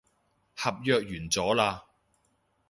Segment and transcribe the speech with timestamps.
[0.55, 1.83] 合約完咗喇